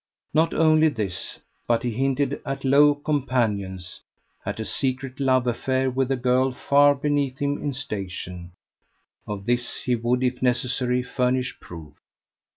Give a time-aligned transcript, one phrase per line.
[0.33, 4.01] Not only this, but he hinted at low companions
[4.43, 8.53] at a secret love affair with a girl far beneath him in station
[9.27, 11.93] of this he would, if necessary, furnish proof.